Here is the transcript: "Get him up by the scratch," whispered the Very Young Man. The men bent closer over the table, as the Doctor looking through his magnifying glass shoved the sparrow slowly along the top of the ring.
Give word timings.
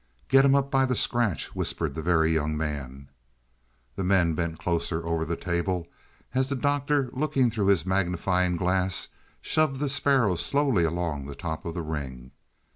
"Get 0.29 0.43
him 0.43 0.55
up 0.55 0.71
by 0.71 0.87
the 0.87 0.95
scratch," 0.95 1.53
whispered 1.53 1.93
the 1.93 2.01
Very 2.01 2.31
Young 2.31 2.57
Man. 2.57 3.09
The 3.95 4.03
men 4.03 4.33
bent 4.33 4.57
closer 4.57 5.05
over 5.05 5.25
the 5.25 5.35
table, 5.35 5.85
as 6.33 6.49
the 6.49 6.55
Doctor 6.55 7.11
looking 7.13 7.51
through 7.51 7.67
his 7.67 7.85
magnifying 7.85 8.57
glass 8.57 9.09
shoved 9.41 9.79
the 9.79 9.89
sparrow 9.89 10.35
slowly 10.37 10.85
along 10.85 11.27
the 11.27 11.35
top 11.35 11.65
of 11.65 11.75
the 11.75 11.83
ring. 11.83 12.31